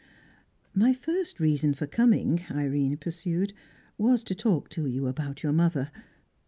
[0.73, 3.53] "My first reason for coming," Irene pursued,
[3.99, 5.91] "was to talk to you about your mother.